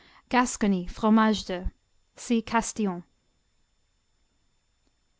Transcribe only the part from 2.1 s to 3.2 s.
_see Castillon.